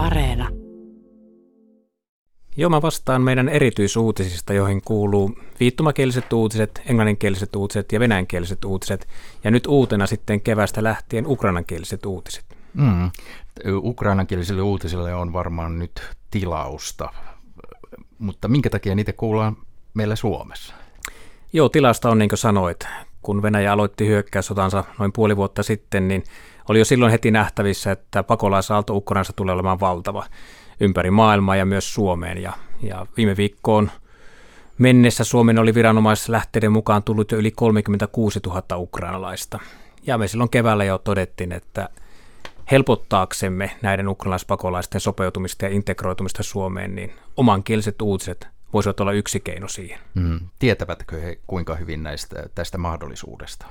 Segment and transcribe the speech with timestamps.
[0.00, 0.48] Areena.
[2.56, 9.08] Joo, mä vastaan meidän erityisuutisista, joihin kuuluu viittomakieliset uutiset, englanninkieliset uutiset ja venäjänkieliset uutiset.
[9.44, 12.44] Ja nyt uutena sitten kevästä lähtien ukrainankieliset uutiset.
[12.74, 13.10] Mm.
[13.74, 17.12] Ukrainankielisille uutisille on varmaan nyt tilausta,
[18.18, 19.56] mutta minkä takia niitä kuullaan
[19.94, 20.74] meillä Suomessa?
[21.52, 22.86] Joo, tilasta on niin kuin sanoit.
[23.22, 26.24] Kun Venäjä aloitti hyökkäyssotansa noin puoli vuotta sitten, niin
[26.70, 30.26] oli jo silloin heti nähtävissä, että pakolaisaalto Ukrainassa tulee olemaan valtava
[30.80, 32.42] ympäri maailmaa ja myös Suomeen.
[32.42, 33.90] Ja, ja viime viikkoon
[34.78, 39.58] mennessä Suomen oli viranomaislähteiden mukaan tullut jo yli 36 000 ukrainalaista.
[40.06, 41.88] Ja me silloin keväällä jo todettiin, että
[42.70, 49.98] helpottaaksemme näiden ukrainalaispakolaisten sopeutumista ja integroitumista Suomeen, niin omankieliset uutiset voisivat olla yksi keino siihen.
[50.14, 50.40] Mm.
[50.58, 53.66] Tietävätkö he kuinka hyvin näistä, tästä mahdollisuudesta?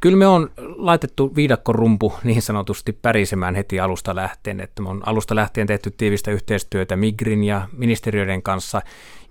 [0.00, 5.34] Kyllä me on laitettu viidakkorumpu niin sanotusti pärisemään heti alusta lähtien, että me on alusta
[5.34, 8.82] lähtien tehty tiivistä yhteistyötä Migrin ja ministeriöiden kanssa,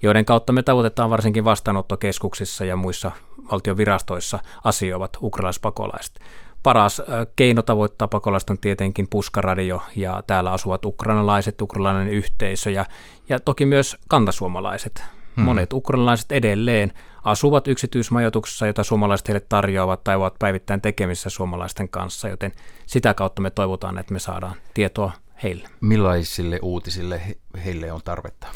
[0.01, 3.11] joiden kautta me tavoitetaan varsinkin vastaanottokeskuksissa ja muissa
[3.51, 6.19] valtion virastoissa asioivat ukrainalaispakolaiset.
[6.63, 7.01] Paras
[7.35, 12.85] keino tavoittaa pakolaista on tietenkin puskaradio ja täällä asuvat ukrainalaiset, ukrainalainen yhteisö ja,
[13.29, 15.03] ja toki myös kantasuomalaiset.
[15.35, 15.45] Hmm.
[15.45, 16.93] Monet ukrainalaiset edelleen
[17.27, 22.51] asuvat yksityismajoituksessa, jota suomalaiset heille tarjoavat tai ovat päivittäin tekemisissä suomalaisten kanssa, joten
[22.85, 25.11] sitä kautta me toivotaan, että me saadaan tietoa
[25.43, 25.69] heille.
[25.81, 27.21] Millaisille uutisille
[27.65, 28.47] heille on tarvetta?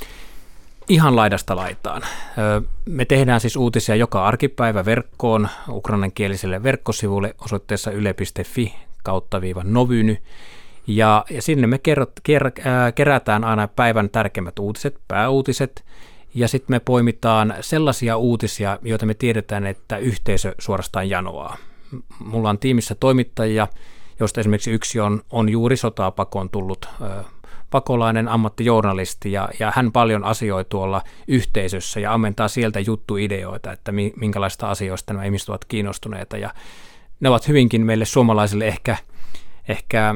[0.87, 2.01] Ihan laidasta laitaan.
[2.85, 10.17] Me tehdään siis uutisia joka arkipäivä verkkoon ukrainankieliselle verkkosivulle osoitteessa yle.fi kautta viiva novyny.
[10.87, 15.83] Ja, ja sinne me kerrot, ker, ää, kerätään aina päivän tärkeimmät uutiset, pääuutiset,
[16.33, 21.57] ja sitten me poimitaan sellaisia uutisia, joita me tiedetään, että yhteisö suorastaan janoaa.
[22.19, 23.67] Mulla on tiimissä toimittajia,
[24.19, 27.23] joista esimerkiksi yksi on, on juuri sotaa pakoon tullut ö,
[27.69, 34.13] pakolainen ammattijournalisti, ja, ja hän paljon asioi tuolla yhteisössä ja ammentaa sieltä juttuideoita, että mi,
[34.15, 36.53] minkälaista asioista nämä ihmiset ovat kiinnostuneita, ja
[37.19, 38.97] ne ovat hyvinkin meille suomalaisille ehkä,
[39.67, 40.15] ehkä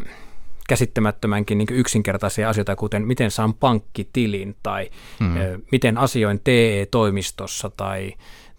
[0.70, 4.90] käsittämättömänkin niin yksinkertaisia asioita, kuten miten saan pankkitilin tai
[5.20, 5.36] hmm.
[5.72, 8.14] miten asioin TE-toimistossa tai,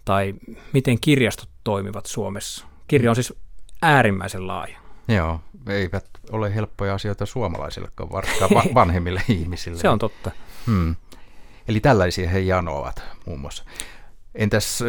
[0.05, 0.33] tai
[0.73, 2.65] miten kirjastot toimivat Suomessa.
[2.87, 3.33] Kirja on siis
[3.81, 4.77] äärimmäisen laaja.
[5.07, 9.79] Joo, eivät ole helppoja asioita suomalaisillekaan, varsinkaan vanhemmille ihmisille.
[9.79, 10.31] Se on totta.
[10.65, 10.95] Hmm.
[11.67, 13.63] Eli tällaisia he janoavat muun muassa.
[14.37, 14.83] Entäs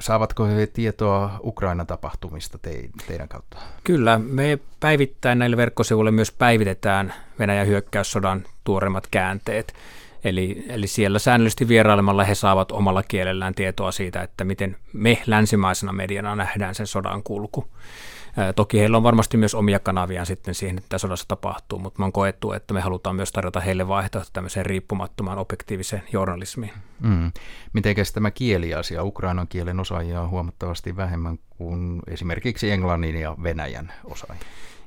[0.00, 3.56] saavatko he tietoa Ukrainan tapahtumista te, teidän kautta?
[3.84, 9.74] Kyllä, me päivittäin näille verkkosivuille myös päivitetään Venäjän hyökkäyssodan tuoreimmat käänteet.
[10.24, 15.92] Eli, eli siellä säännöllisesti vierailemalla he saavat omalla kielellään tietoa siitä, että miten me länsimaisena
[15.92, 17.68] mediana nähdään sen sodan kulku.
[18.56, 22.12] Toki heillä on varmasti myös omia kanaviaan sitten siihen, että sodassa tapahtuu, mutta me on
[22.12, 26.72] koettu, että me halutaan myös tarjota heille vaihtoehto tämmöiseen riippumattomaan objektiiviseen journalismiin.
[27.00, 27.32] Mm.
[27.72, 29.04] Mitenkäs tämä kieliasia?
[29.04, 34.44] Ukrainan kielen osaajia on huomattavasti vähemmän kuin esimerkiksi englannin ja venäjän osaajia.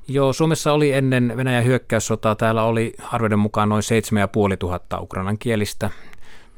[0.08, 5.90] Joo, Suomessa oli ennen Venäjän hyökkäyssotaa, täällä oli arvioiden mukaan noin 7500 ukrainan kielistä.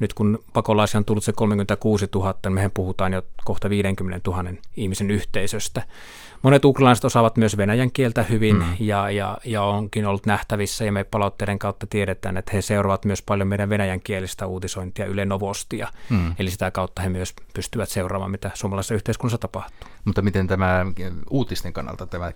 [0.01, 4.45] Nyt kun pakolaisia on tullut se 36 000, niin mehän puhutaan jo kohta 50 000
[4.77, 5.83] ihmisen yhteisöstä.
[6.43, 8.65] Monet ukrainalaiset osaavat myös venäjän kieltä hyvin mm.
[8.81, 13.23] ja, ja, ja onkin ollut nähtävissä ja me palautteiden kautta tiedetään, että he seuraavat myös
[13.23, 15.89] paljon meidän venäjän kielistä uutisointia Yle Novostia.
[16.11, 16.35] Mm.
[16.39, 19.89] Eli sitä kautta he myös pystyvät seuraamaan, mitä suomalaisessa yhteiskunnassa tapahtuu.
[20.05, 20.87] Mutta miten tämä
[21.31, 22.33] uutisten kannalta, tämä,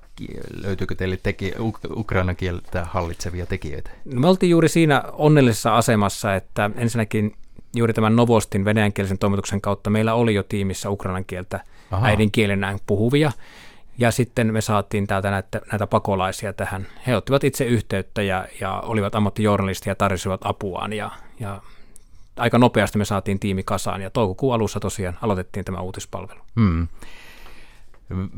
[0.62, 1.52] löytyykö teille teki,
[1.96, 3.90] ukrainan kieltä hallitsevia tekijöitä?
[4.04, 7.34] No, me oltiin juuri siinä onnellisessa asemassa, että ensinnäkin
[7.78, 12.06] juuri tämän Novostin venäjänkielisen toimituksen kautta meillä oli jo tiimissä ukrainan kieltä Aha.
[12.06, 13.32] äidinkielenään puhuvia,
[13.98, 16.86] ja sitten me saatiin täältä näitä, näitä pakolaisia tähän.
[17.06, 20.92] He ottivat itse yhteyttä ja, ja olivat ammattijournalistia ja tarjosivat apuaan.
[20.92, 21.62] Ja, ja
[22.36, 26.40] aika nopeasti me saatiin tiimi kasaan ja toukokuun alussa tosiaan aloitettiin tämä uutispalvelu.
[26.60, 26.88] Hmm.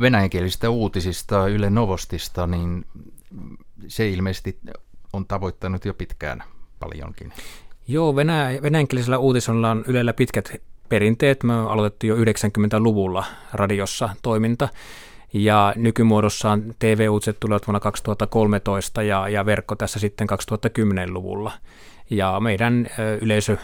[0.00, 2.86] Venäjänkielisistä uutisista, Yle Novostista, niin
[3.88, 4.58] se ilmeisesti
[5.12, 6.42] on tavoittanut jo pitkään
[6.78, 7.32] paljonkin.
[7.90, 11.42] Joo, venäjä, venäjänkielisellä uutisella on Ylellä pitkät perinteet.
[11.42, 14.68] Me on aloitettu jo 90-luvulla radiossa toiminta.
[15.32, 21.52] Ja nykymuodossaan TV-uutiset tulevat vuonna 2013 ja, ja verkko tässä sitten 2010-luvulla.
[22.10, 22.86] Ja meidän
[23.20, 23.56] yleisö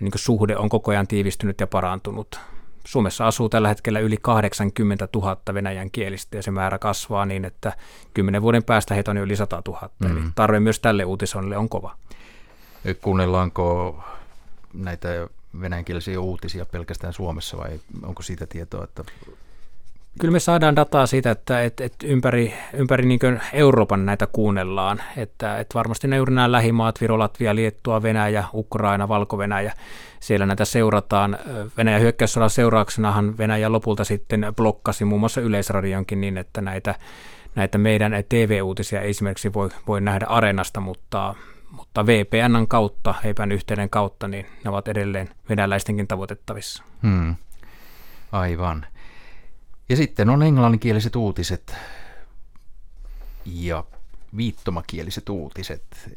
[0.00, 2.40] niin suhde on koko ajan tiivistynyt ja parantunut.
[2.86, 7.72] Suomessa asuu tällä hetkellä yli 80 000 venäjän kielistä ja se määrä kasvaa niin, että
[8.14, 9.90] 10 vuoden päästä heitä on yli 100 000.
[9.98, 10.10] Mm.
[10.10, 11.96] Eli tarve myös tälle uutisoinnille on kova.
[13.00, 13.96] Kuunnellaanko
[14.74, 15.28] näitä
[15.60, 19.04] venäjänkielisiä uutisia pelkästään Suomessa vai onko siitä tietoa, että
[20.18, 23.20] Kyllä me saadaan dataa siitä, että, että, että ympäri, ympäri niin
[23.52, 25.02] Euroopan näitä kuunnellaan.
[25.16, 29.72] Että, että varmasti ne juuri nämä lähimaat, Viro, Latvia, Liettua, Venäjä, Ukraina, Valko-Venäjä,
[30.20, 31.38] siellä näitä seurataan.
[31.76, 36.94] Venäjän hyökkäyssodan seurauksenahan Venäjä lopulta sitten blokkasi muun muassa Yleisradionkin niin, että näitä,
[37.54, 41.34] näitä meidän TV-uutisia esimerkiksi voi, voi nähdä areenasta, mutta,
[41.70, 46.82] mutta VPNn kautta, EIPän yhteyden kautta, niin ne ovat edelleen venäläistenkin tavoitettavissa.
[47.02, 47.36] Hmm.
[48.32, 48.86] Aivan.
[49.88, 51.76] Ja sitten on englanninkieliset uutiset
[53.44, 53.84] ja
[54.36, 56.10] viittomakieliset uutiset.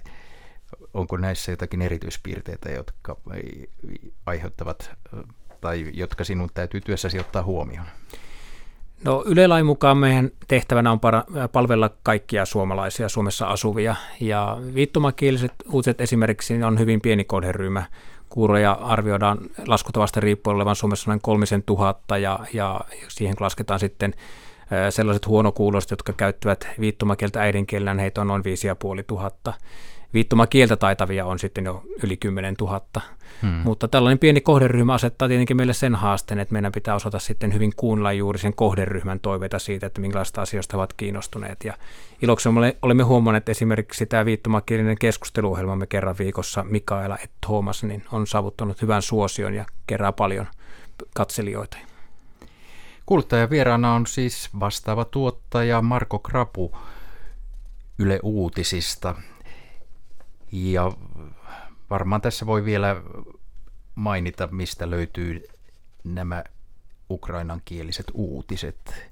[0.93, 3.17] Onko näissä jotakin erityispiirteitä, jotka
[4.25, 4.91] aiheuttavat
[5.61, 7.87] tai jotka sinun täytyy työssäsi ottaa huomioon?
[9.05, 16.01] No Yle-lain mukaan meidän tehtävänä on para- palvella kaikkia suomalaisia Suomessa asuvia ja viittomakieliset uutiset
[16.01, 17.83] esimerkiksi on hyvin pieni kohderyhmä.
[18.29, 24.13] Kuuroja arvioidaan laskutavasta riippuen olevan Suomessa noin kolmisen tuhatta ja, ja siihen lasketaan sitten
[24.89, 29.53] sellaiset huonokuuloiset, jotka käyttävät viittomakieltä äidinkielenä, heitä on noin viisi ja puoli tuhatta
[30.13, 32.81] viittomakieltä taitavia on sitten jo yli 10 000.
[33.41, 33.49] Hmm.
[33.49, 37.73] Mutta tällainen pieni kohderyhmä asettaa tietenkin meille sen haasteen, että meidän pitää osata sitten hyvin
[37.75, 41.63] kuunnella juuri sen kohderyhmän toiveita siitä, että minkälaista asioista ovat kiinnostuneet.
[41.63, 41.73] Ja
[42.21, 42.49] iloksi
[42.81, 48.81] olemme huomanneet, että esimerkiksi tämä viittomakielinen keskusteluohjelmamme kerran viikossa Mikaela et Thomas niin on saavuttanut
[48.81, 50.47] hyvän suosion ja kerää paljon
[51.15, 51.77] katselijoita.
[53.05, 56.77] Kuluttajan vieraana on siis vastaava tuottaja Marko Krapu
[57.99, 59.15] Yle Uutisista.
[60.53, 60.91] Ja
[61.89, 63.01] varmaan tässä voi vielä
[63.95, 65.43] mainita, mistä löytyy
[66.03, 66.43] nämä
[67.09, 69.09] ukrainankieliset uutiset.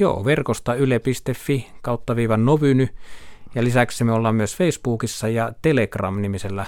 [0.00, 2.88] Joo, verkosta yle.fi kautta viivan novyny.
[3.54, 6.66] Ja lisäksi me ollaan myös Facebookissa ja Telegram-nimisellä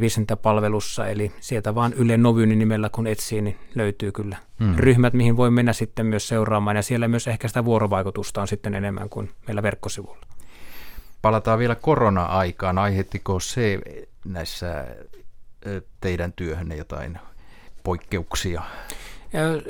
[0.00, 4.74] viestintäpalvelussa, eli sieltä vaan Yle Novyny nimellä kun etsii, niin löytyy kyllä hmm.
[4.76, 8.74] ryhmät, mihin voi mennä sitten myös seuraamaan, ja siellä myös ehkä sitä vuorovaikutusta on sitten
[8.74, 10.25] enemmän kuin meillä verkkosivuilla.
[11.22, 12.78] Palataan vielä korona-aikaan.
[12.78, 13.78] Aiheuttiko se
[14.24, 14.86] näissä
[16.00, 17.18] teidän työhönne jotain
[17.82, 18.62] poikkeuksia?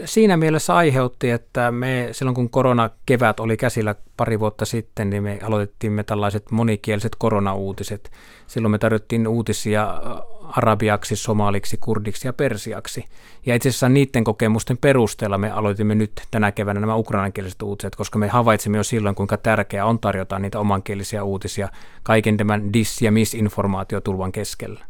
[0.05, 5.39] Siinä mielessä aiheutti, että me silloin kun koronakevät oli käsillä pari vuotta sitten, niin me
[5.43, 8.11] aloitettiin me tällaiset monikieliset koronauutiset.
[8.47, 10.01] Silloin me tarjottiin uutisia
[10.49, 13.05] arabiaksi, somaliksi, kurdiksi ja persiaksi.
[13.47, 18.19] Ja itse asiassa niiden kokemusten perusteella me aloitimme nyt tänä keväänä nämä ukrainankieliset uutiset, koska
[18.19, 21.69] me havaitsimme jo silloin, kuinka tärkeää on tarjota niitä omankielisiä uutisia
[22.03, 24.85] kaiken tämän dis- ja misinformaatiotulvan keskellä.